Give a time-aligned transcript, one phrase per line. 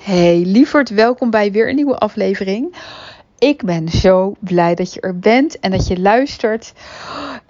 [0.00, 2.76] Hey lieverd, welkom bij weer een nieuwe aflevering.
[3.38, 6.72] Ik ben zo blij dat je er bent en dat je luistert.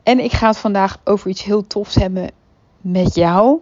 [0.03, 2.31] En ik ga het vandaag over iets heel tofs hebben
[2.81, 3.61] met jou.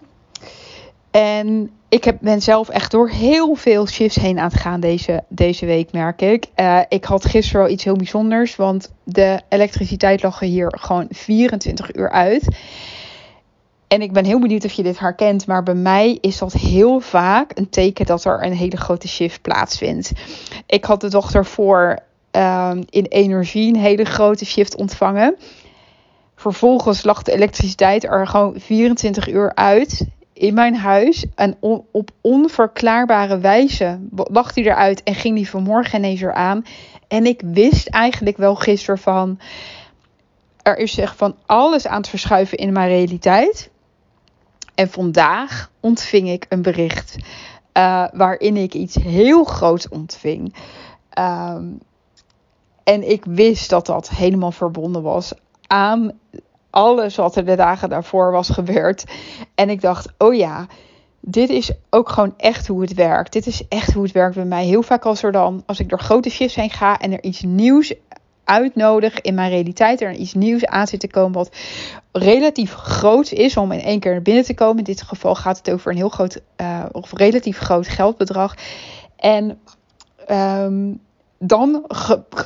[1.11, 5.25] En ik heb, ben zelf echt door heel veel shifts heen aan het gaan deze,
[5.29, 6.47] deze week, merk ik.
[6.57, 11.07] Uh, ik had gisteren wel iets heel bijzonders, want de elektriciteit lag er hier gewoon
[11.11, 12.49] 24 uur uit.
[13.95, 17.01] En ik ben heel benieuwd of je dit herkent, maar bij mij is dat heel
[17.01, 20.13] vaak een teken dat er een hele grote shift plaatsvindt.
[20.67, 21.99] Ik had de dag daarvoor
[22.33, 25.37] uh, in energie een hele grote shift ontvangen.
[26.35, 31.25] Vervolgens lag de elektriciteit er gewoon 24 uur uit in mijn huis.
[31.35, 31.57] En
[31.91, 36.65] op onverklaarbare wijze lag die eruit en ging die vanmorgen ineens er aan.
[37.09, 39.39] En ik wist eigenlijk wel gisteren van.
[40.63, 43.73] Er is zich van alles aan het verschuiven in mijn realiteit.
[44.75, 47.17] En vandaag ontving ik een bericht
[47.75, 50.55] uh, waarin ik iets heel groots ontving.
[51.19, 51.79] Um,
[52.85, 55.33] en ik wist dat dat helemaal verbonden was
[55.67, 56.13] aan
[56.71, 59.05] alles wat er de dagen daarvoor was gebeurd.
[59.55, 60.67] En ik dacht, oh ja,
[61.21, 63.33] dit is ook gewoon echt hoe het werkt.
[63.33, 64.65] Dit is echt hoe het werkt bij mij.
[64.65, 67.43] Heel vaak als er dan, als ik door grote shifts heen ga en er iets
[67.43, 67.95] nieuws
[68.45, 71.57] uitnodig in mijn realiteit, er iets nieuws aan zit te komen wat
[72.13, 74.79] relatief groot is om in één keer binnen te komen.
[74.79, 78.55] In dit geval gaat het over een heel groot uh, of relatief groot geldbedrag.
[79.17, 79.59] En
[80.31, 81.01] um,
[81.39, 81.87] dan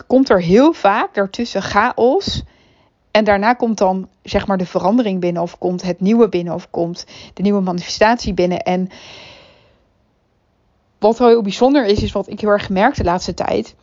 [0.07, 2.43] komt er heel vaak daartussen chaos.
[3.11, 6.71] En daarna komt dan zeg maar de verandering binnen, of komt het nieuwe binnen, of
[6.71, 8.59] komt de nieuwe manifestatie binnen.
[8.59, 8.89] En
[10.99, 13.75] wat heel bijzonder is, is wat ik heel erg gemerkt de laatste tijd.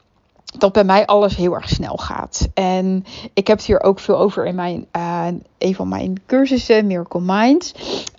[0.57, 2.47] Dat bij mij alles heel erg snel gaat.
[2.53, 6.87] En ik heb het hier ook veel over in mijn, uh, een van mijn cursussen,
[6.87, 7.73] Miracle Minds.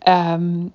[0.09, 0.73] Um,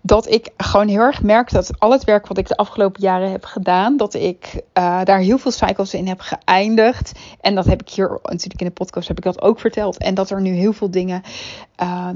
[0.00, 3.30] dat ik gewoon heel erg merk dat al het werk wat ik de afgelopen jaren
[3.30, 7.12] heb gedaan, dat ik uh, daar heel veel cycles in heb geëindigd.
[7.40, 9.98] En dat heb ik hier natuurlijk in de podcast heb ik dat ook verteld.
[9.98, 11.22] En dat er nu heel veel dingen.
[11.82, 12.08] Uh,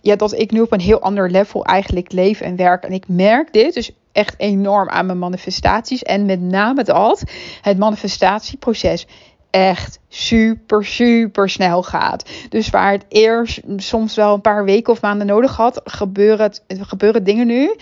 [0.00, 2.84] ja, dat ik nu op een heel ander level eigenlijk leef en werk.
[2.84, 6.02] En ik merk dit dus echt enorm aan mijn manifestaties.
[6.02, 7.22] En met name dat,
[7.60, 9.06] het manifestatieproces
[9.50, 12.30] echt super, super snel gaat.
[12.48, 17.24] Dus waar het eerst soms wel een paar weken of maanden nodig had, gebeuren, gebeuren
[17.24, 17.76] dingen nu.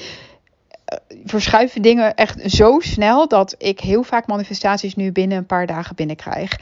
[0.84, 5.66] Eh, verschuiven dingen echt zo snel dat ik heel vaak manifestaties nu binnen een paar
[5.66, 6.59] dagen binnenkrijg.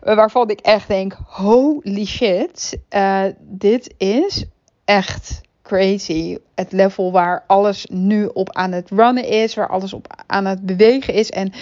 [0.00, 4.44] Eh, waarvan ik echt denk: holy shit, uh, dit is
[4.84, 5.40] echt
[5.72, 6.38] crazy.
[6.54, 10.66] Het level waar alles nu op aan het runnen is, waar alles op aan het
[10.66, 11.30] bewegen is.
[11.30, 11.52] En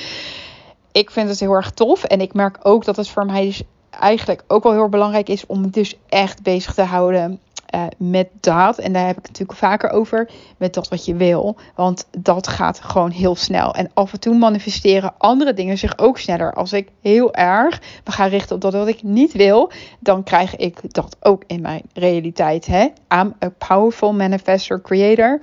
[0.93, 2.05] ik vind het heel erg tof.
[2.05, 5.47] En ik merk ook dat het voor mij dus eigenlijk ook wel heel belangrijk is
[5.47, 7.41] om het dus echt bezig te houden
[7.75, 8.79] uh, met dat.
[8.79, 10.31] En daar heb ik het natuurlijk vaker over.
[10.57, 11.57] Met dat wat je wil.
[11.75, 13.75] Want dat gaat gewoon heel snel.
[13.75, 16.53] En af en toe manifesteren andere dingen zich ook sneller.
[16.53, 19.71] Als ik heel erg me ga richten op dat wat ik niet wil.
[19.99, 22.67] Dan krijg ik dat ook in mijn realiteit.
[22.67, 22.89] Hè?
[23.15, 25.41] I'm a powerful manifestor creator.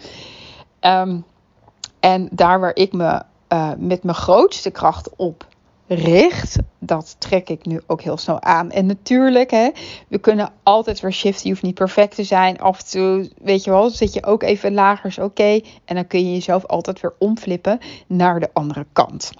[0.81, 1.25] Um,
[1.99, 3.21] en daar waar ik me
[3.53, 5.45] uh, met mijn grootste kracht op
[5.87, 8.71] richt, dat trek ik nu ook heel snel aan.
[8.71, 9.69] En natuurlijk, hè,
[10.07, 11.43] we kunnen altijd weer shiften.
[11.43, 12.59] Je hoeft niet perfect te zijn.
[12.59, 15.59] Af en toe, weet je wel, zit je ook even lager, is oké.
[15.85, 19.31] En dan kun je jezelf altijd weer omflippen naar de andere kant.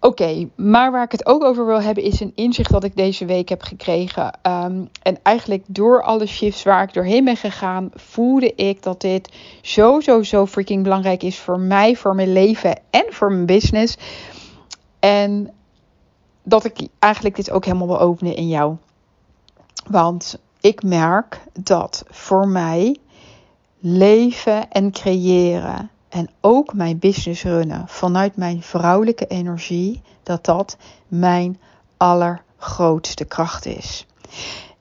[0.00, 3.24] Oké, maar waar ik het ook over wil hebben is een inzicht dat ik deze
[3.24, 4.38] week heb gekregen.
[4.42, 9.28] Um, en eigenlijk door alle shifts waar ik doorheen ben gegaan, voelde ik dat dit
[9.62, 13.96] zo, zo, zo freaking belangrijk is voor mij, voor mijn leven en voor mijn business.
[15.06, 15.50] En
[16.42, 18.76] dat ik eigenlijk dit ook helemaal wil openen in jou.
[19.88, 22.96] Want ik merk dat voor mij
[23.78, 30.76] leven en creëren en ook mijn business runnen vanuit mijn vrouwelijke energie, dat dat
[31.08, 31.60] mijn
[31.96, 34.06] allergrootste kracht is.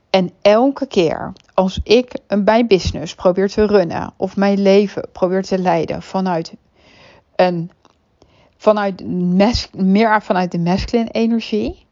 [0.09, 5.57] En elke keer als ik mijn business probeer te runnen of mijn leven probeer te
[5.57, 6.53] leiden vanuit
[7.35, 7.71] een
[8.57, 9.05] vanuit
[9.73, 11.85] meer vanuit de masculine energie,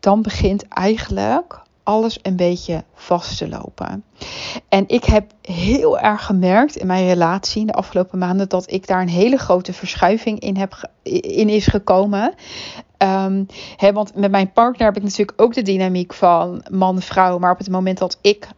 [0.00, 4.04] dan begint eigenlijk alles een beetje vast te lopen.
[4.68, 8.86] En ik heb heel erg gemerkt in mijn relatie in de afgelopen maanden dat ik
[8.86, 12.34] daar een hele grote verschuiving in, heb, in is gekomen.
[12.98, 13.46] Um,
[13.92, 17.38] want met mijn partner heb ik natuurlijk ook de dynamiek van man-vrouw.
[17.38, 18.48] Maar op het moment dat ik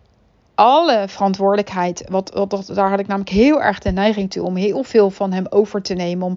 [0.61, 2.05] alle verantwoordelijkheid.
[2.09, 5.33] Wat, wat, daar had ik namelijk heel erg de neiging toe om heel veel van
[5.33, 6.27] hem over te nemen.
[6.27, 6.37] Om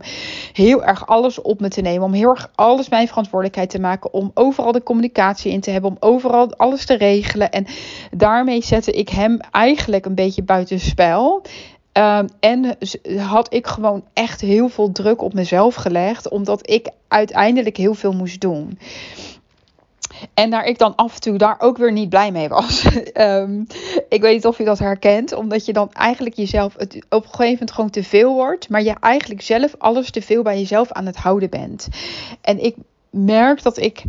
[0.54, 2.04] heel erg alles op me te nemen.
[2.04, 4.14] Om heel erg alles mijn verantwoordelijkheid te maken.
[4.14, 5.90] Om overal de communicatie in te hebben.
[5.90, 7.52] Om overal alles te regelen.
[7.52, 7.66] En
[8.12, 11.42] daarmee zette ik hem eigenlijk een beetje buitenspel.
[11.92, 12.78] Ehm, en
[13.18, 18.14] had ik gewoon echt heel veel druk op mezelf gelegd, omdat ik uiteindelijk heel veel
[18.14, 18.78] moest doen.
[20.34, 22.84] En daar ik dan af en toe daar ook weer niet blij mee was.
[23.14, 23.64] Ehm,
[24.10, 27.30] ik weet niet of je dat herkent, omdat je dan eigenlijk jezelf het op een
[27.30, 30.92] gegeven moment gewoon te veel wordt, maar je eigenlijk zelf alles te veel bij jezelf
[30.92, 31.88] aan het houden bent.
[32.42, 32.76] En ik
[33.10, 34.04] merk dat ik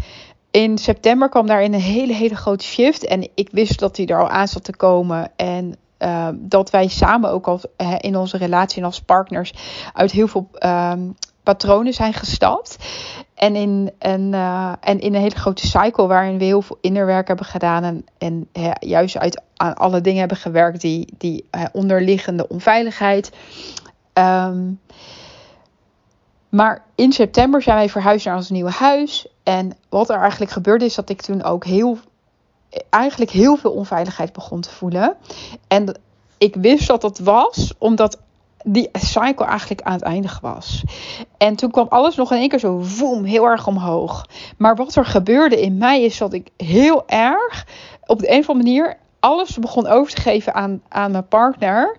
[0.50, 3.04] in september kwam daar in een hele, hele grote shift.
[3.04, 5.30] En ik wist dat hij er al aan zat te komen.
[5.36, 7.60] En uh, dat wij samen ook al
[7.98, 9.52] in onze relatie en als partners
[9.92, 10.92] uit heel veel uh,
[11.44, 12.76] patronen zijn gestapt.
[13.34, 17.28] En in, een, uh, en in een hele grote cycle waarin we heel veel innerwerk
[17.28, 17.84] hebben gedaan.
[17.84, 18.48] En, en
[18.80, 23.32] juist uit aan alle dingen hebben gewerkt die, die onderliggende onveiligheid.
[24.12, 24.80] Um,
[26.54, 29.26] maar in september zijn wij verhuisd naar ons nieuwe huis.
[29.42, 31.98] En wat er eigenlijk gebeurde is dat ik toen ook heel,
[32.90, 35.16] eigenlijk heel veel onveiligheid begon te voelen.
[35.68, 35.98] En
[36.38, 38.18] ik wist dat dat was omdat
[38.64, 40.84] die cycle eigenlijk aan het eindigen was.
[41.36, 44.26] En toen kwam alles nog in één keer zo voem, heel erg omhoog.
[44.56, 47.66] Maar wat er gebeurde in mij is dat ik heel erg
[48.06, 51.96] op de een of andere manier alles begon over te geven aan, aan mijn partner.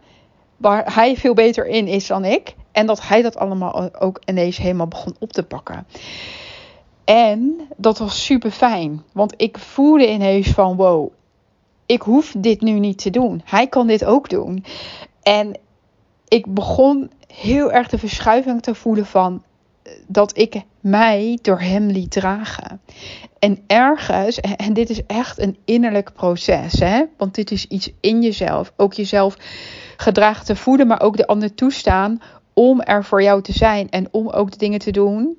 [0.58, 2.56] Waar hij veel beter in is dan ik.
[2.72, 5.88] En dat hij dat allemaal ook ineens helemaal begon op te pakken.
[7.04, 9.04] En dat was super fijn.
[9.14, 11.12] Want ik voelde ineens van wow,
[11.86, 13.42] ik hoef dit nu niet te doen.
[13.46, 14.66] Hij kan dit ook doen.
[15.22, 15.58] En
[16.28, 19.44] ik begon heel erg de verschuiving te voelen van
[19.84, 22.82] eh, dat ik mij door hem liet dragen.
[23.40, 27.04] En ergens, en dit is echt een innerlijk proces, hè?
[27.18, 29.38] want dit is iets in jezelf, ook jezelf
[29.98, 32.22] gedragen te voelen, maar ook de ander toestaan
[32.54, 35.38] om er voor jou te zijn en om ook de dingen te doen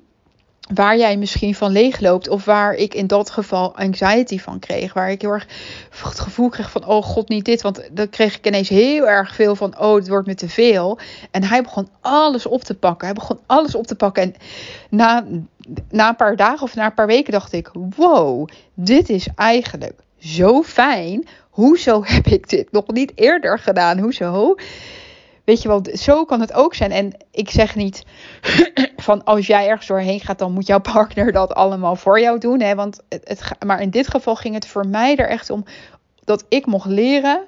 [0.73, 5.11] waar jij misschien van leegloopt of waar ik in dat geval anxiety van kreeg, waar
[5.11, 5.47] ik heel erg
[6.03, 9.35] het gevoel kreeg van oh god niet dit, want dan kreeg ik ineens heel erg
[9.35, 10.99] veel van oh het wordt me te veel.
[11.31, 14.23] En hij begon alles op te pakken, hij begon alles op te pakken.
[14.23, 14.35] En
[14.89, 15.25] na,
[15.89, 19.99] na een paar dagen of na een paar weken dacht ik wow dit is eigenlijk
[20.17, 24.55] zo fijn, hoezo heb ik dit nog niet eerder gedaan, hoezo?
[25.47, 26.91] Weet je wel, zo kan het ook zijn.
[26.91, 28.03] En ik zeg niet
[29.07, 32.61] van als jij ergens doorheen gaat, dan moet jouw partner dat allemaal voor jou doen.
[32.61, 32.75] Hè?
[32.75, 35.65] Want het, maar in dit geval ging het voor mij er echt om
[36.23, 37.43] dat ik mocht leren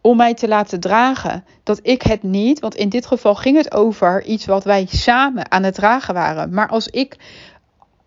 [0.00, 1.44] om mij te laten dragen.
[1.62, 5.50] Dat ik het niet, want in dit geval ging het over iets wat wij samen
[5.50, 6.54] aan het dragen waren.
[6.54, 7.16] Maar als ik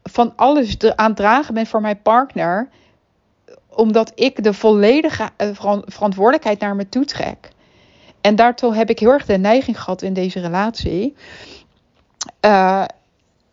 [0.04, 2.70] van alles aan het dragen ben voor mijn partner,
[3.70, 5.50] omdat ik de volledige eh,
[5.86, 7.56] verantwoordelijkheid naar me toe trek
[8.22, 11.16] en daartoe heb ik heel erg de neiging gehad in deze relatie.
[12.46, 12.84] Uh,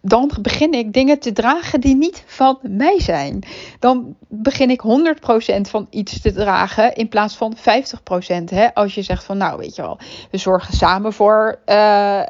[0.07, 3.43] dan begin ik dingen te dragen die niet van mij zijn.
[3.79, 7.63] Dan begin ik 100% van iets te dragen in plaats van 50%.
[8.45, 8.75] Hè?
[8.75, 9.99] Als je zegt van nou weet je wel,
[10.31, 12.23] we zorgen samen voor, uh,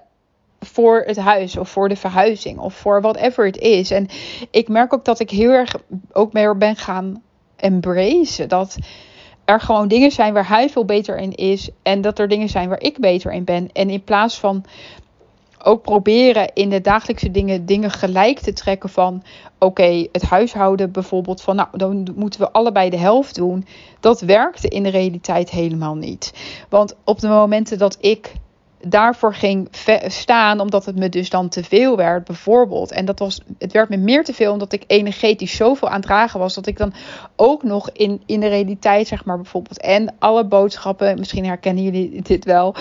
[0.61, 3.91] voor het huis of voor de verhuizing of voor whatever het is.
[3.91, 4.09] En
[4.51, 5.75] ik merk ook dat ik heel erg
[6.13, 7.23] ook meer ben gaan
[7.57, 8.49] embracen.
[8.49, 8.77] Dat
[9.45, 11.71] er gewoon dingen zijn waar hij veel beter in is.
[11.83, 13.69] En dat er dingen zijn waar ik beter in ben.
[13.73, 14.65] En in plaats van
[15.63, 19.23] ook proberen in de dagelijkse dingen dingen gelijk te trekken van
[19.59, 23.67] oké, het huishouden bijvoorbeeld van nou dan moeten we allebei de helft doen.
[24.01, 26.33] Dat werkte in de realiteit helemaal niet.
[26.69, 28.33] Want op de momenten dat ik
[28.87, 29.69] daarvoor ging
[30.07, 32.93] staan, omdat het me dus dan te veel werd, bijvoorbeeld.
[32.93, 36.03] En dat was, het werd me meer te veel, omdat ik energetisch zoveel aan het
[36.03, 36.95] dragen was, dat ik dan
[37.37, 42.23] ook nog in, in de realiteit, zeg maar, bijvoorbeeld, en alle boodschappen, misschien herkennen jullie
[42.23, 42.75] dit wel,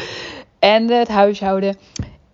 [0.60, 1.78] en het huishouden.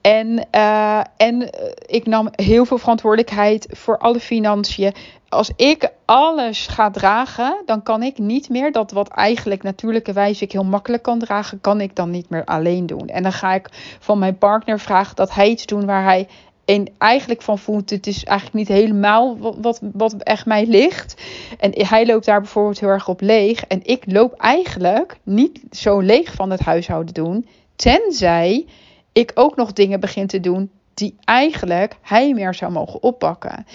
[0.01, 1.49] En, uh, en
[1.85, 4.93] ik nam heel veel verantwoordelijkheid voor alle financiën
[5.29, 10.43] als ik alles ga dragen, dan kan ik niet meer dat wat eigenlijk natuurlijke wijze
[10.43, 13.07] ik heel makkelijk kan dragen, kan ik dan niet meer alleen doen.
[13.07, 16.27] En dan ga ik van mijn partner vragen dat hij iets doet waar hij
[16.65, 21.21] en eigenlijk van voelt, het is eigenlijk niet helemaal wat, wat, wat echt mij ligt.
[21.59, 23.65] En hij loopt daar bijvoorbeeld heel erg op leeg.
[23.65, 27.47] En ik loop eigenlijk niet zo leeg van het huishouden doen.
[27.75, 28.65] Tenzij
[29.11, 33.65] ik ook nog dingen begin te doen die eigenlijk hij meer zou mogen oppakken.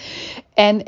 [0.53, 0.83] En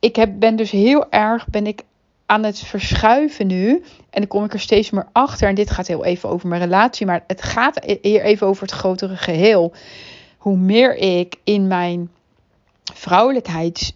[0.00, 1.82] ik heb, ben dus heel erg ben ik
[2.26, 3.70] aan het verschuiven nu.
[4.10, 5.48] En dan kom ik er steeds meer achter.
[5.48, 7.06] En dit gaat heel even over mijn relatie.
[7.06, 9.72] Maar het gaat hier even over het grotere geheel.
[10.38, 12.10] Hoe meer ik in mijn
[12.94, 13.94] vrouwelijkheid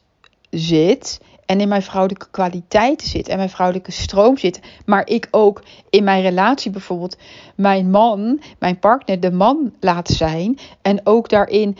[0.50, 1.20] zit.
[1.46, 3.28] En in mijn vrouwelijke kwaliteiten zit.
[3.28, 4.60] En mijn vrouwelijke stroom zit.
[4.86, 7.16] Maar ik ook in mijn relatie bijvoorbeeld.
[7.54, 10.58] Mijn man, mijn partner, de man laat zijn.
[10.82, 11.76] En ook daarin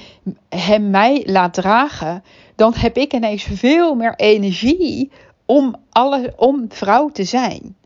[0.48, 2.22] hem mij laat dragen
[2.54, 5.10] dan heb ik ineens veel meer energie
[5.44, 7.76] om, alle, om vrouw te zijn.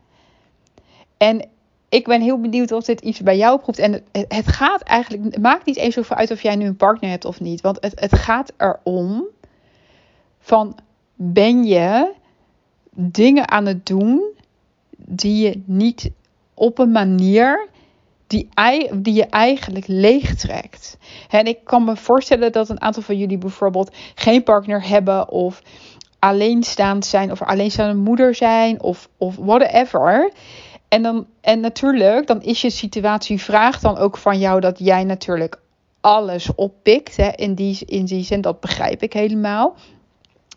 [1.17, 1.45] En
[1.89, 3.79] ik ben heel benieuwd of dit iets bij jou proeft.
[3.79, 7.25] En het, gaat eigenlijk, maakt niet eens zoveel uit of jij nu een partner hebt
[7.25, 7.61] of niet.
[7.61, 9.23] Want het, het gaat erom
[10.39, 10.77] van
[11.21, 12.13] ben je
[12.95, 14.21] dingen aan het doen
[14.97, 16.11] die je niet
[16.53, 17.67] op een manier
[18.27, 18.49] die,
[18.95, 20.97] die je eigenlijk leegtrekt.
[21.29, 25.61] En ik kan me voorstellen dat een aantal van jullie bijvoorbeeld geen partner hebben of
[26.19, 30.31] alleenstaand zijn of alleenstaande moeder zijn of, of whatever.
[30.87, 35.03] En, dan, en natuurlijk, dan is je situatie vraagt dan ook van jou dat jij
[35.03, 35.61] natuurlijk
[36.01, 37.17] alles oppikt.
[37.17, 39.75] Hè, in, die, in die zin, dat begrijp ik helemaal.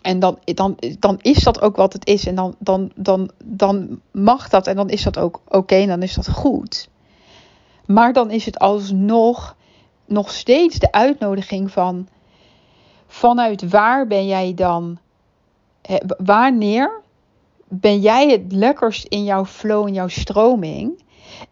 [0.02, 2.26] En dan, dan, dan is dat ook wat het is.
[2.26, 4.66] En dan, dan, dan, dan mag dat.
[4.66, 5.74] En dan is dat ook oké.
[5.74, 6.88] en dan is dat goed.
[7.86, 9.56] Maar dan is het alsnog
[10.06, 12.08] nog steeds de uitnodiging van.
[13.06, 14.98] Vanuit waar ben jij dan?
[16.18, 17.00] Wanneer
[17.68, 21.02] ben jij het lekkerst in jouw flow, in jouw stroming?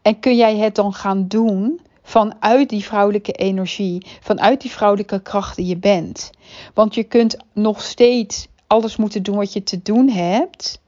[0.03, 1.81] En kun jij het dan gaan doen
[2.11, 6.31] vanuit die vrouwelijke energie, vanuit die vrouwelijke kracht die je bent?
[6.75, 10.81] Want je kunt nog steeds alles moeten doen wat je te doen hebt,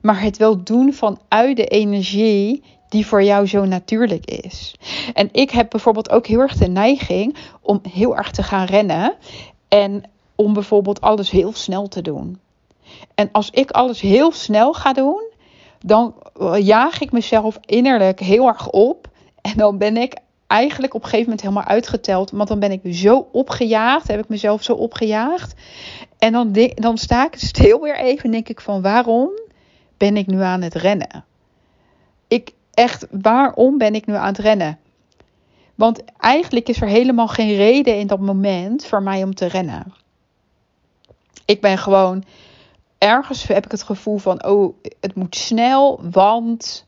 [0.00, 4.74] maar het wel doen vanuit de energie die voor jou zo natuurlijk is.
[5.14, 9.14] En ik heb bijvoorbeeld ook heel erg de neiging om heel erg te gaan rennen
[9.68, 10.02] en
[10.34, 12.40] om bijvoorbeeld alles heel snel te doen.
[13.14, 15.22] En als ik alles heel snel ga doen,
[15.80, 16.14] dan
[16.58, 19.12] jaag ik mezelf innerlijk heel erg op.
[19.40, 22.30] En dan ben ik eigenlijk op een gegeven moment helemaal uitgeteld.
[22.30, 25.54] Want dan ben ik zo opgejaagd, heb ik mezelf zo opgejaagd.
[26.18, 29.30] En dan, dan sta ik stil weer even en denk ik van waarom
[29.96, 31.24] ben ik nu aan het rennen?
[32.28, 34.78] Ik echt, waarom ben ik nu aan het rennen?
[35.74, 39.94] Want eigenlijk is er helemaal geen reden in dat moment voor mij om te rennen.
[41.44, 42.24] Ik ben gewoon
[42.98, 46.86] ergens heb ik het gevoel van, oh, het moet snel, want.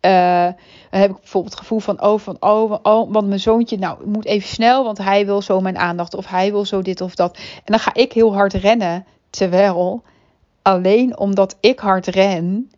[0.00, 0.44] Uh,
[0.90, 4.06] dan heb ik bijvoorbeeld het gevoel van, oh, van, oh, oh, want mijn zoontje, nou,
[4.06, 7.14] moet even snel, want hij wil zo mijn aandacht, of hij wil zo dit of
[7.14, 7.36] dat.
[7.36, 10.02] En dan ga ik heel hard rennen, terwijl
[10.62, 12.70] alleen omdat ik hard ren,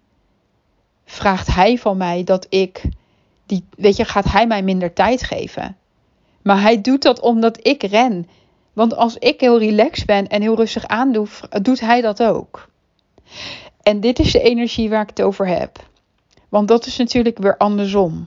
[1.04, 2.82] vraagt hij van mij dat ik,
[3.46, 5.76] die, weet je, gaat hij mij minder tijd geven.
[6.42, 8.28] Maar hij doet dat omdat ik ren.
[8.72, 11.26] Want als ik heel relaxed ben en heel rustig aandoe,
[11.62, 12.68] doet hij dat ook.
[13.82, 15.90] En dit is de energie waar ik het over heb.
[16.52, 18.26] Want dat is natuurlijk weer andersom.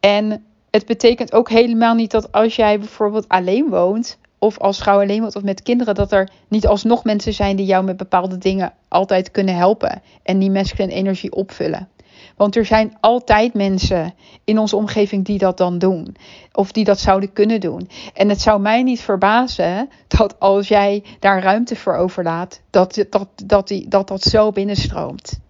[0.00, 5.00] En het betekent ook helemaal niet dat als jij bijvoorbeeld alleen woont, of als vrouw
[5.00, 8.38] alleen woont of met kinderen, dat er niet alsnog mensen zijn die jou met bepaalde
[8.38, 11.88] dingen altijd kunnen helpen en die masculine energie opvullen.
[12.36, 16.16] Want er zijn altijd mensen in onze omgeving die dat dan doen.
[16.52, 17.88] Of die dat zouden kunnen doen.
[18.14, 23.28] En het zou mij niet verbazen dat als jij daar ruimte voor overlaat, dat dat,
[23.44, 25.44] dat, die, dat, dat zo binnenstroomt.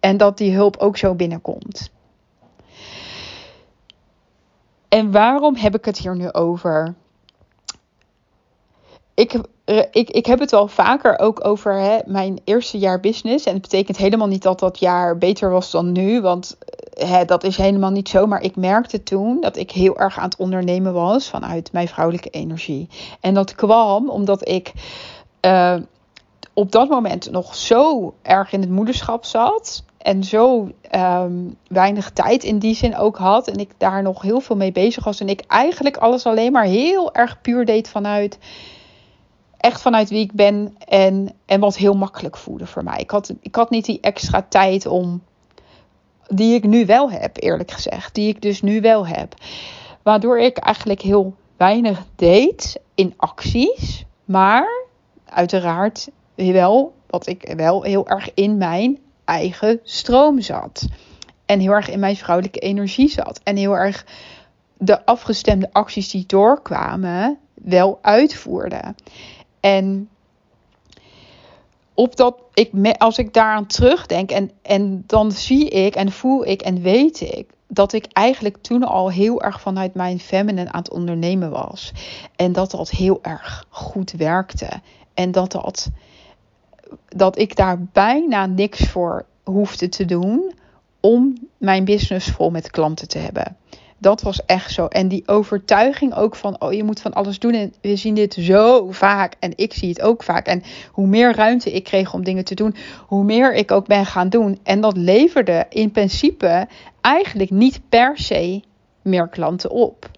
[0.00, 1.90] En dat die hulp ook zo binnenkomt.
[4.88, 6.94] En waarom heb ik het hier nu over?
[9.14, 9.40] Ik
[9.90, 13.46] ik, ik heb het wel vaker ook over hè, mijn eerste jaar business.
[13.46, 16.20] En het betekent helemaal niet dat dat jaar beter was dan nu.
[16.20, 16.56] Want
[16.90, 18.26] eh, hè, dat is helemaal niet zo.
[18.26, 22.30] Maar ik merkte toen dat ik heel erg aan het ondernemen was vanuit mijn vrouwelijke
[22.30, 22.88] energie.
[23.20, 24.72] En dat kwam omdat ik
[25.46, 25.76] uh,
[26.54, 29.84] op dat moment nog zo erg in het moederschap zat.
[30.02, 33.48] En zo um, weinig tijd in die zin ook had.
[33.48, 35.20] En ik daar nog heel veel mee bezig was.
[35.20, 38.38] En ik eigenlijk alles alleen maar heel erg puur deed vanuit
[39.56, 42.98] echt vanuit wie ik ben en, en wat heel makkelijk voelde voor mij.
[42.98, 45.22] Ik had, ik had niet die extra tijd om,
[46.28, 48.14] die ik nu wel heb, eerlijk gezegd.
[48.14, 49.34] Die ik dus nu wel heb.
[50.02, 54.04] Waardoor ik eigenlijk heel weinig deed in acties.
[54.24, 54.86] Maar
[55.24, 58.98] uiteraard wel, wat ik wel heel erg in mijn
[59.30, 60.86] eigen stroom zat.
[61.46, 63.40] En heel erg in mijn vrouwelijke energie zat.
[63.44, 64.06] En heel erg
[64.78, 68.94] de afgestemde acties die doorkwamen, wel uitvoerde.
[69.60, 70.08] En
[71.94, 76.62] op dat, ik, als ik daaraan terugdenk en, en dan zie ik en voel ik
[76.62, 80.90] en weet ik dat ik eigenlijk toen al heel erg vanuit mijn feminine aan het
[80.90, 81.92] ondernemen was.
[82.36, 84.68] En dat dat heel erg goed werkte.
[85.14, 85.90] En dat, dat,
[87.08, 90.52] dat ik daar bijna niks voor hoefde te doen
[91.00, 93.56] om mijn business vol met klanten te hebben.
[93.98, 94.86] Dat was echt zo.
[94.86, 97.52] En die overtuiging ook van, oh je moet van alles doen.
[97.52, 99.36] En we zien dit zo vaak.
[99.38, 100.46] En ik zie het ook vaak.
[100.46, 102.74] En hoe meer ruimte ik kreeg om dingen te doen,
[103.06, 104.58] hoe meer ik ook ben gaan doen.
[104.62, 106.68] En dat leverde in principe
[107.00, 108.62] eigenlijk niet per se
[109.02, 110.10] meer klanten op.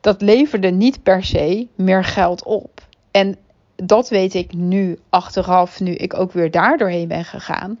[0.00, 2.86] Dat leverde niet per se meer geld op.
[3.10, 3.36] En
[3.84, 7.80] dat weet ik nu achteraf, nu ik ook weer daar doorheen ben gegaan.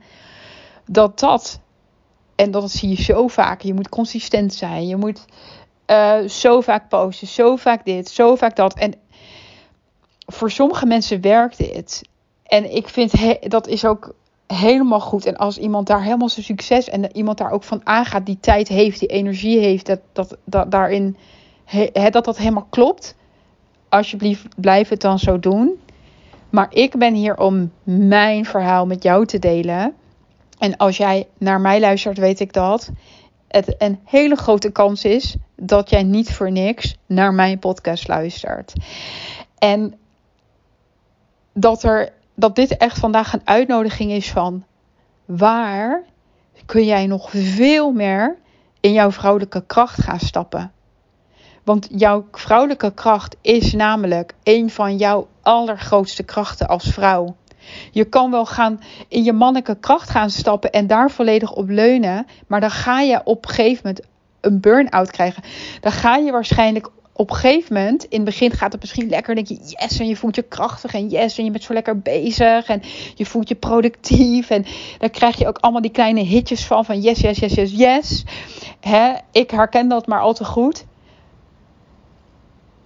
[0.86, 1.60] Dat dat
[2.34, 3.60] en dat zie je zo vaak.
[3.60, 4.86] Je moet consistent zijn.
[4.86, 5.24] Je moet
[5.86, 7.26] uh, zo vaak posten.
[7.26, 8.08] Zo vaak dit.
[8.08, 8.74] Zo vaak dat.
[8.74, 8.94] En
[10.26, 12.02] voor sommige mensen werkt dit.
[12.42, 13.12] En ik vind
[13.50, 14.14] dat is ook
[14.46, 15.26] helemaal goed.
[15.26, 18.68] En als iemand daar helemaal zijn succes en iemand daar ook van aangaat, die tijd
[18.68, 21.16] heeft, die energie heeft, dat, dat daarin
[22.10, 23.16] dat dat helemaal klopt.
[23.88, 25.78] Alsjeblieft, blijf het dan zo doen.
[26.50, 29.94] Maar ik ben hier om mijn verhaal met jou te delen.
[30.58, 32.90] En als jij naar mij luistert, weet ik dat
[33.48, 38.72] het een hele grote kans is dat jij niet voor niks naar mijn podcast luistert.
[39.58, 39.94] En
[41.52, 44.64] dat, er, dat dit echt vandaag een uitnodiging is van
[45.24, 46.02] waar
[46.66, 48.36] kun jij nog veel meer
[48.80, 50.72] in jouw vrouwelijke kracht gaan stappen.
[51.68, 57.36] Want jouw vrouwelijke kracht is namelijk een van jouw allergrootste krachten als vrouw.
[57.90, 62.26] Je kan wel gaan in je mannelijke kracht gaan stappen en daar volledig op leunen.
[62.46, 64.06] Maar dan ga je op een gegeven moment
[64.40, 65.42] een burn-out krijgen.
[65.80, 69.34] Dan ga je waarschijnlijk op een gegeven moment, in het begin gaat het misschien lekker.
[69.34, 71.98] denk je, yes, en je voelt je krachtig en yes, en je bent zo lekker
[71.98, 72.68] bezig.
[72.68, 72.82] En
[73.14, 74.50] je voelt je productief.
[74.50, 74.64] En
[74.98, 78.24] dan krijg je ook allemaal die kleine hitjes van, van yes, yes, yes, yes, yes.
[79.32, 80.86] Ik herken dat maar al te goed.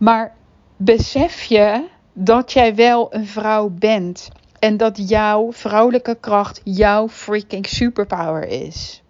[0.03, 0.35] Maar
[0.77, 4.29] besef je dat jij wel een vrouw bent.
[4.59, 9.03] En dat jouw vrouwelijke kracht jouw freaking superpower is.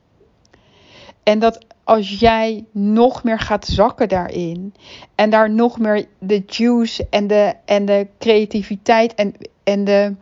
[1.23, 4.75] En dat als jij nog meer gaat zakken daarin.
[5.15, 9.35] En daar nog meer de juice en de, en de creativiteit en,
[9.65, 10.15] en, de,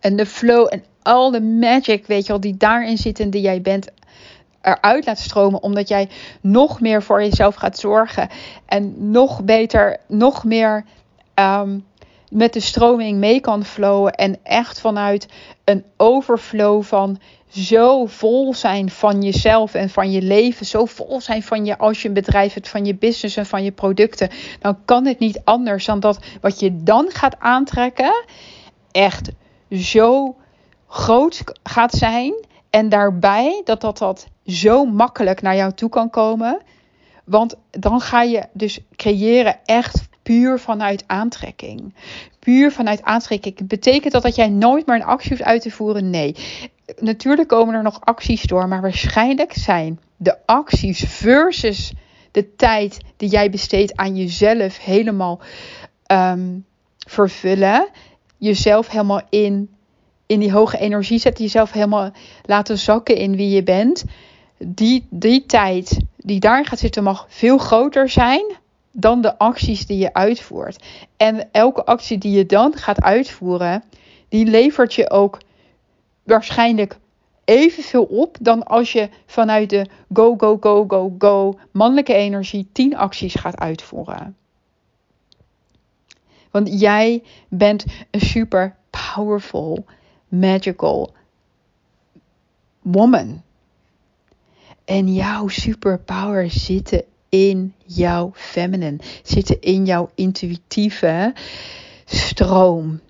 [0.00, 3.60] en de flow en al de magic, weet je wel, die daarin zitten, die jij
[3.60, 3.90] bent,
[4.62, 5.62] eruit laat stromen.
[5.62, 6.08] Omdat jij
[6.40, 8.28] nog meer voor jezelf gaat zorgen.
[8.66, 10.84] En nog beter, nog meer.
[11.34, 11.78] Ehm,
[12.30, 14.12] met de stroming mee kan flowen.
[14.12, 15.28] En echt vanuit
[15.64, 20.66] een overflow van zo vol zijn van jezelf en van je leven.
[20.66, 23.64] Zo vol zijn van je als je een bedrijf hebt, van je business en van
[23.64, 24.30] je producten.
[24.60, 28.24] Dan kan het niet anders dan dat wat je dan gaat aantrekken
[28.90, 29.30] echt
[29.70, 30.36] zo
[30.88, 32.34] groot gaat zijn.
[32.72, 36.62] En daarbij dat dat, dat zo makkelijk naar jou toe kan komen.
[37.24, 41.94] Want dan ga je dus creëren echt puur vanuit aantrekking.
[42.38, 43.68] Puur vanuit aantrekking.
[43.68, 46.10] Betekent dat dat jij nooit meer een actie hoeft uit te voeren?
[46.10, 46.36] Nee.
[46.98, 51.92] Natuurlijk komen er nog acties door, maar waarschijnlijk zijn de acties versus
[52.30, 55.40] de tijd die jij besteedt aan jezelf helemaal
[56.06, 56.58] ehm,
[57.06, 57.88] vervullen.
[58.38, 59.70] Jezelf helemaal in,
[60.32, 61.44] in die hoge energie zetten.
[61.44, 62.10] Jezelf helemaal
[62.44, 64.04] laten zakken in wie je bent.
[64.58, 68.44] Die, die tijd die daar gaat zitten mag veel groter zijn
[68.92, 70.84] dan de acties die je uitvoert.
[71.16, 73.82] En elke actie die je dan gaat uitvoeren,
[74.28, 75.38] die levert je ook
[76.22, 76.98] waarschijnlijk
[77.44, 82.96] evenveel op dan als je vanuit de go, go, go, go, go mannelijke energie 10
[82.96, 84.36] acties gaat uitvoeren.
[86.50, 89.84] Want jij bent een super powerful,
[90.32, 91.12] magical
[92.82, 93.42] woman.
[94.84, 101.34] En jouw superpower zitten in jouw feminine, zitten in jouw intuïtieve
[102.04, 103.00] stroom.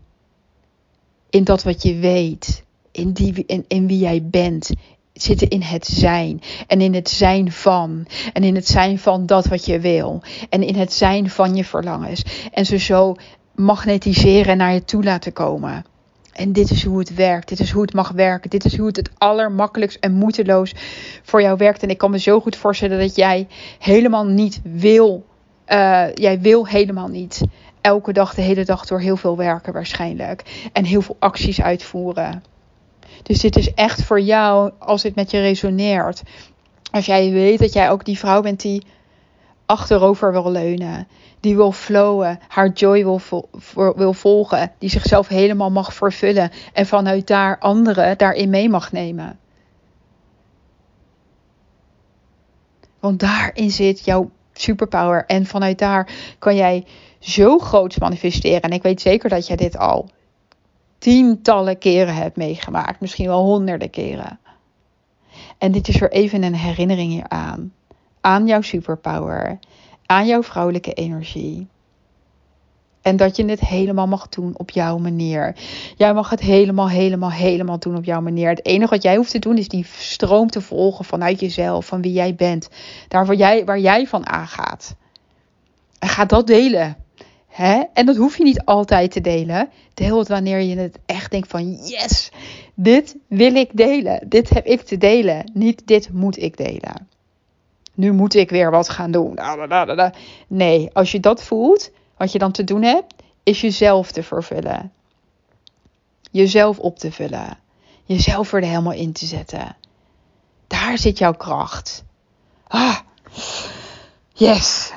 [1.31, 4.71] In dat wat je weet, in, die, in, in wie jij bent,
[5.13, 6.41] zitten in het zijn.
[6.67, 8.07] En in het zijn van.
[8.33, 10.23] En in het zijn van dat wat je wil.
[10.49, 12.23] En in het zijn van je verlangens.
[12.53, 13.15] En ze zo
[13.55, 15.85] magnetiseren naar je toe laten komen.
[16.33, 17.49] En dit is hoe het werkt.
[17.49, 18.51] Dit is hoe het mag werken.
[18.51, 20.75] Dit is hoe het het allermakkelijkst en moeiteloos
[21.23, 21.83] voor jou werkt.
[21.83, 23.47] En ik kan me zo goed voorstellen dat jij
[23.79, 25.27] helemaal niet wil.
[25.69, 27.41] Uh, jij wil helemaal niet
[27.81, 30.69] elke dag, de hele dag door heel veel werken waarschijnlijk.
[30.73, 32.43] En heel veel acties uitvoeren.
[33.23, 36.23] Dus dit is echt voor jou als het met je resoneert.
[36.91, 38.83] Als jij weet dat jij ook die vrouw bent die
[39.67, 41.07] achterover wil leunen
[41.43, 43.21] die wil flowen, haar joy wil,
[43.97, 49.39] wil volgen, die zichzelf helemaal mag vervullen en vanuit daar anderen daarin mee mag nemen.
[53.01, 56.87] Want daarin zit jouw superpower en vanuit daar kan jij
[57.19, 58.61] zo groot manifesteren.
[58.61, 60.11] En ik weet zeker dat jij dit al
[60.99, 64.39] tientallen keren hebt meegemaakt, misschien wel honderden keren.
[65.59, 67.73] En dit is weer even een herinnering hieraan.
[68.23, 69.59] Aan jouw superpower
[70.13, 71.67] aan jouw vrouwelijke energie.
[73.03, 75.57] En dat je het helemaal mag doen op jouw manier.
[75.97, 78.49] Jij mag het helemaal, helemaal, helemaal doen op jouw manier.
[78.49, 82.03] Het enige wat jij hoeft te doen is die stroom te volgen vanuit jezelf, van
[82.03, 82.69] wie jij bent.
[83.09, 84.97] Daar waar jij, waar jij van aangaat.
[85.99, 86.97] En ga dat delen.
[87.47, 87.83] Hè?
[87.93, 89.69] En dat hoef je niet altijd te delen.
[89.95, 92.31] Deel het wanneer je het echt denk van yes,
[92.75, 94.29] dit wil ik delen.
[94.29, 95.51] Dit heb ik te delen.
[95.55, 97.09] Niet dit moet ik delen.
[97.95, 99.39] Nu moet ik weer wat gaan doen.
[100.47, 104.93] Nee, als je dat voelt, wat je dan te doen hebt, is jezelf te vervullen.
[106.31, 107.59] Jezelf op te vullen.
[108.05, 109.77] Jezelf er helemaal in te zetten.
[110.67, 112.05] Daar zit jouw kracht.
[112.69, 112.99] Ah,
[114.33, 114.93] yes.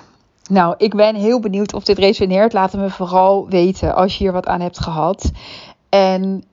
[0.49, 2.53] Nou, ik ben heel benieuwd of dit resoneert.
[2.53, 5.31] Laat het me vooral weten als je hier wat aan hebt gehad.
[5.89, 6.43] En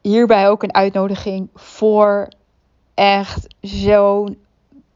[0.00, 2.28] hierbij ook een uitnodiging voor
[2.94, 4.38] echt zo'n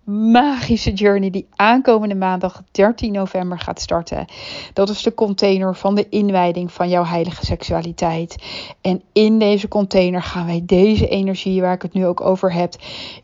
[0.04, 4.26] magische journey die aankomende maandag 13 november gaat starten.
[4.72, 8.36] Dat is de container van de inwijding van jouw heilige seksualiteit.
[8.80, 12.74] En in deze container gaan wij deze energie waar ik het nu ook over heb,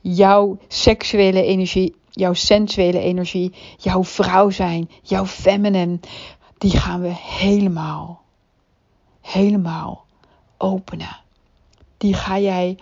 [0.00, 5.98] jouw seksuele energie, jouw sensuele energie, jouw vrouw zijn, jouw feminine,
[6.58, 8.22] die gaan we helemaal,
[9.20, 10.04] helemaal
[10.56, 11.16] openen.
[11.96, 12.78] Die ga jij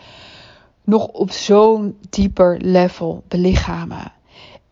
[0.86, 4.12] nog op zo'n dieper level belichamen.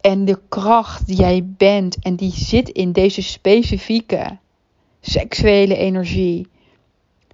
[0.00, 4.38] En de kracht die jij bent en die zit in deze specifieke
[5.00, 6.46] seksuele energie,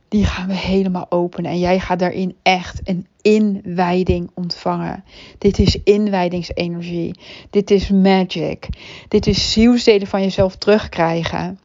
[0.09, 1.51] die gaan we helemaal openen.
[1.51, 5.05] En jij gaat daarin echt een inwijding ontvangen.
[5.39, 7.19] Dit is inwijdingsenergie.
[7.51, 8.69] Dit is magic.
[9.09, 11.59] Dit is zielsdelen van jezelf terugkrijgen.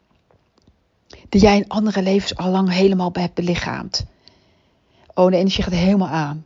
[1.30, 4.06] Die jij in andere levens al lang helemaal hebt belichaamd.
[5.13, 6.45] Oh, de energie gaat helemaal aan.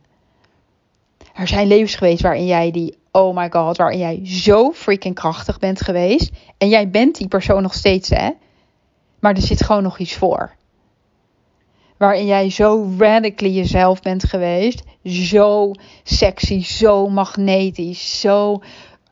[1.34, 5.58] Er zijn levens geweest waarin jij die, oh my god, waarin jij zo freaking krachtig
[5.58, 6.30] bent geweest.
[6.58, 8.30] En jij bent die persoon nog steeds, hè?
[9.18, 10.54] Maar er zit gewoon nog iets voor.
[11.96, 14.82] Waarin jij zo radically jezelf bent geweest.
[15.04, 18.62] Zo sexy, zo magnetisch, zo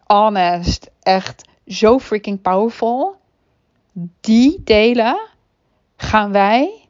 [0.07, 0.91] honest.
[1.03, 3.17] Echt zo freaking powerful.
[4.21, 5.29] Die delen
[5.97, 6.89] gaan wij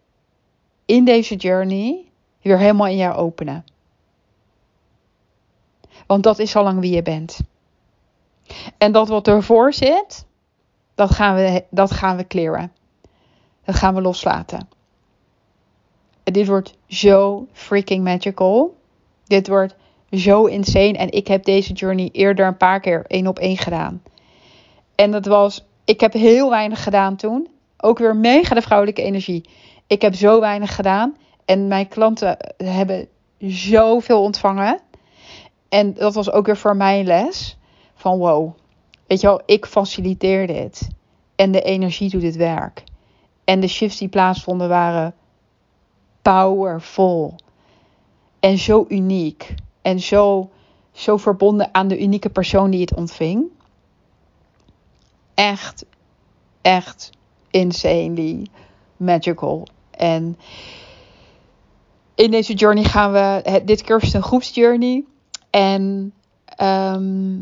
[0.86, 2.04] in deze journey
[2.42, 3.64] weer helemaal in jou openen.
[6.08, 7.38] Want dat is al lang wie je bent.
[8.78, 10.26] En dat wat ervoor zit,
[10.94, 12.72] dat gaan we, dat gaan we clearen.
[13.64, 14.68] Dat gaan we loslaten.
[16.24, 18.76] En dit wordt zo freaking magical.
[19.26, 19.74] Dit wordt
[20.10, 20.98] zo insane.
[20.98, 24.02] En ik heb deze journey eerder een paar keer één op één gedaan.
[24.94, 27.48] En dat was, ik heb heel weinig gedaan toen.
[27.76, 29.48] Ook weer mega de vrouwelijke energie.
[29.86, 31.16] Ik heb zo weinig gedaan.
[31.44, 34.80] En mijn klanten hebben zoveel ontvangen.
[35.68, 37.56] En dat was ook weer voor mij les.
[37.94, 38.52] Van wow,
[39.06, 40.88] weet je wel, ik faciliteer dit.
[41.36, 42.84] En de energie doet het werk.
[43.44, 45.14] En de shifts die plaatsvonden waren
[46.22, 47.34] powerful.
[48.40, 49.54] En zo uniek.
[49.82, 50.50] En zo,
[50.92, 53.44] zo verbonden aan de unieke persoon die het ontving.
[55.34, 55.84] Echt,
[56.60, 57.10] echt
[57.50, 58.46] insanely
[58.96, 59.66] magical.
[59.90, 60.38] En
[62.14, 65.04] in deze journey gaan we, dit keer is een groepsjourney.
[65.58, 66.12] En
[66.44, 67.36] ehm,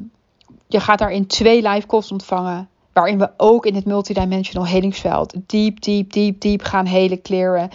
[0.66, 2.68] je gaat daarin twee live calls ontvangen.
[2.92, 7.70] Waarin we ook in het multidimensional helingsveld diep, diep, diep, diep gaan helen, kleren.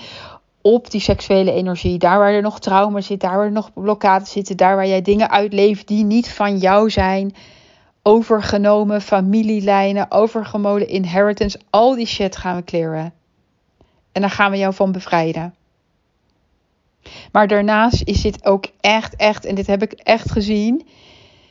[0.61, 1.97] Op die seksuele energie.
[1.97, 4.57] Daar waar er nog trauma zit, daar waar er nog blokkades zitten.
[4.57, 7.35] Daar waar jij dingen uitleeft die niet van jou zijn.
[8.03, 11.59] Overgenomen familielijnen, overgemolen inheritance.
[11.69, 13.13] Al die shit gaan we kleren.
[14.11, 15.53] En daar gaan we jou van bevrijden.
[17.31, 20.87] Maar daarnaast is dit ook echt, echt, en dit heb ik echt gezien.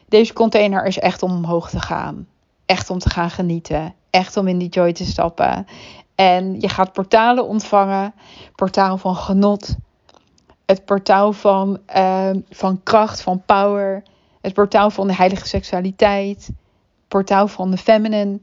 [0.09, 2.27] Deze container is echt om omhoog te gaan.
[2.67, 3.95] Echt om te gaan genieten.
[4.11, 5.67] Echt om in die joy te stappen.
[6.15, 8.15] En je gaat portalen ontvangen.
[8.55, 9.77] Portaal van genot.
[10.67, 14.03] Het portaal van, uh, van kracht, van power.
[14.41, 16.51] Het portaal van de heilige seksualiteit.
[17.09, 18.41] Portaal van de feminine.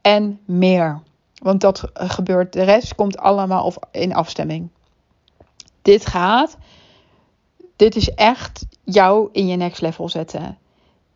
[0.00, 1.00] En meer.
[1.34, 2.52] Want dat gebeurt.
[2.52, 4.70] De rest komt allemaal in afstemming.
[5.82, 6.56] Dit gaat
[7.80, 10.58] dit is echt jou in je next level zetten.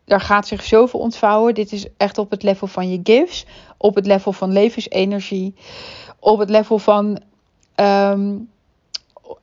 [0.05, 1.53] Er gaat zich zoveel ontvouwen.
[1.53, 3.45] Dit is echt op het level van je gifts,
[3.77, 5.55] op het level van levensenergie,
[6.19, 7.21] op het level van,
[7.75, 8.37] ehm,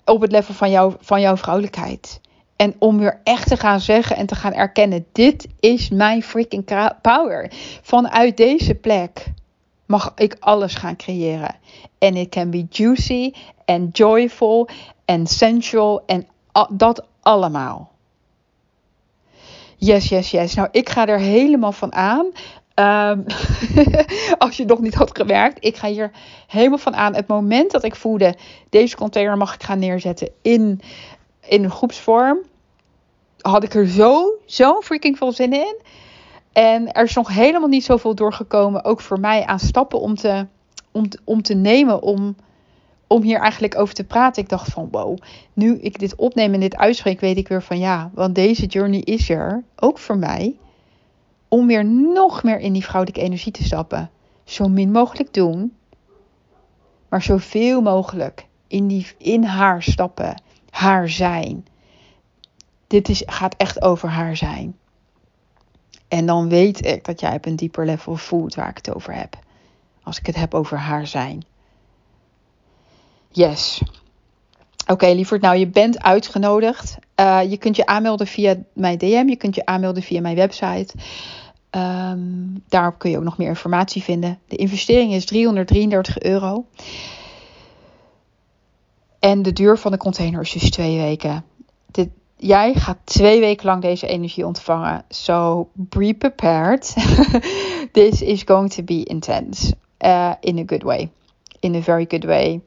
[0.04, 2.20] op het level van, jou, van jouw vrouwelijkheid.
[2.56, 6.64] En om weer echt te gaan zeggen en te gaan erkennen: dit is mijn freaking
[7.02, 7.50] power.
[7.82, 9.24] Vanuit deze plek
[9.87, 11.54] mag ik alles gaan creëren.
[11.98, 13.32] En it can be juicy
[13.64, 14.68] en joyful
[15.12, 16.27] en sensual en
[16.70, 17.90] dat allemaal.
[19.77, 20.55] Yes, yes, yes.
[20.55, 22.27] Nou, ik ga er helemaal van aan.
[22.75, 23.20] Ehm,
[24.44, 26.11] als je nog niet had gewerkt, ik ga hier
[26.46, 27.14] helemaal van aan.
[27.14, 28.37] Het moment dat ik voelde,
[28.70, 30.81] deze container mag ik gaan neerzetten in,
[31.40, 32.38] in een groepsvorm,
[33.40, 35.81] had ik er zo, zo freaking veel zin in.
[36.53, 40.46] En er is nog helemaal niet zoveel doorgekomen, ook voor mij, aan stappen om te,
[40.92, 42.37] om, om te nemen om
[43.12, 44.42] om hier eigenlijk over te praten.
[44.42, 45.18] Ik dacht van wow,
[45.53, 49.01] nu ik dit opneem en dit uitspreek, weet ik weer van ja, want deze journey
[49.01, 50.57] is er ook voor mij
[51.48, 54.11] om weer nog meer in die vrouwelijke energie te stappen.
[54.44, 55.72] Zo min mogelijk doen,
[57.09, 61.66] maar zoveel mogelijk in, die, in haar stappen, haar zijn.
[62.87, 64.77] Dit is, gaat echt over haar zijn.
[66.09, 69.14] En dan weet ik dat jij op een dieper level voelt waar ik het over
[69.14, 69.38] heb.
[70.03, 71.44] Als ik het heb over haar zijn.
[73.33, 73.83] Yes.
[74.83, 75.40] Oké, okay, lieverd.
[75.40, 76.97] Nou, je bent uitgenodigd.
[77.21, 79.25] Uh, je kunt je aanmelden via mijn DM.
[79.29, 80.95] Je kunt je aanmelden via mijn website.
[81.71, 84.38] Um, daarop kun je ook nog meer informatie vinden.
[84.49, 86.66] De investering is 333 euro.
[89.18, 91.45] En de duur van de container is dus twee weken.
[92.45, 95.05] Jij gaat twee weken lang deze energie ontvangen.
[95.09, 96.95] So be prepared.
[97.92, 99.75] This is going to be intense.
[100.01, 101.11] Uh, in a good way.
[101.61, 102.61] In a very good way.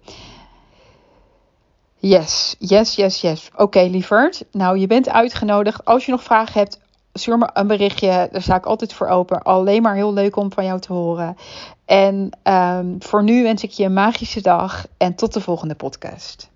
[1.97, 3.49] Yes, yes, yes, yes.
[3.55, 4.45] Oké, lieverd.
[4.51, 5.85] Nou, je bent uitgenodigd.
[5.85, 6.79] Als je nog vragen hebt,
[7.13, 8.29] stuur me een berichtje.
[8.31, 9.41] Daar sta ik altijd voor open.
[9.41, 11.37] Alleen maar heel leuk om van jou te horen.
[11.85, 14.87] En um, voor nu wens ik je een magische dag.
[14.97, 16.49] En tot de volgende podcast.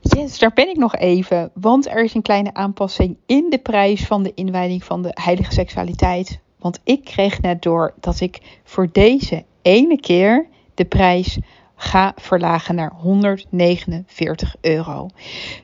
[0.00, 1.50] Yes, daar ben ik nog even.
[1.54, 5.52] Want er is een kleine aanpassing in de prijs van de inwijding van de heilige
[5.52, 6.40] seksualiteit.
[6.58, 11.38] Want ik kreeg net door dat ik voor deze ene keer de prijs
[11.82, 15.08] ga verlagen naar 149 euro.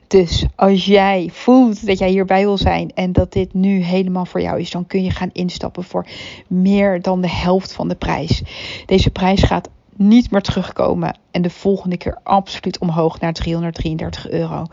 [0.07, 4.41] Dus als jij voelt dat jij hierbij wil zijn en dat dit nu helemaal voor
[4.41, 6.07] jou is, dan kun je gaan instappen voor
[6.47, 8.41] meer dan de helft van de prijs.
[8.85, 14.65] Deze prijs gaat niet meer terugkomen en de volgende keer absoluut omhoog naar 333 euro.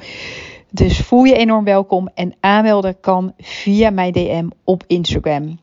[0.70, 5.58] Dus voel je enorm welkom en aanmelden kan via mijn DM op Instagram.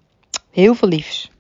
[0.52, 1.32] Heel veel liefs.